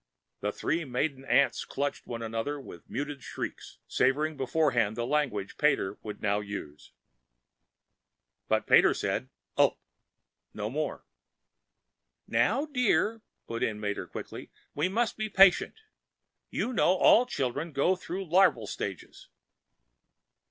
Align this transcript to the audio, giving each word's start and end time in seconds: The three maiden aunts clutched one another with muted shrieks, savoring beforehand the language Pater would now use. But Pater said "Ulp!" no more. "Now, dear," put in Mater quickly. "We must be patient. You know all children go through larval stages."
The 0.39 0.51
three 0.51 0.83
maiden 0.83 1.23
aunts 1.25 1.63
clutched 1.63 2.07
one 2.07 2.23
another 2.23 2.59
with 2.59 2.89
muted 2.89 3.21
shrieks, 3.21 3.77
savoring 3.87 4.35
beforehand 4.35 4.97
the 4.97 5.05
language 5.05 5.57
Pater 5.59 5.99
would 6.01 6.23
now 6.23 6.39
use. 6.39 6.91
But 8.47 8.65
Pater 8.65 8.95
said 8.95 9.29
"Ulp!" 9.59 9.77
no 10.55 10.71
more. 10.71 11.05
"Now, 12.27 12.65
dear," 12.65 13.21
put 13.45 13.61
in 13.61 13.79
Mater 13.79 14.07
quickly. 14.07 14.49
"We 14.73 14.89
must 14.89 15.17
be 15.17 15.29
patient. 15.29 15.81
You 16.49 16.73
know 16.73 16.95
all 16.95 17.27
children 17.27 17.71
go 17.71 17.95
through 17.95 18.25
larval 18.25 18.65
stages." 18.65 19.27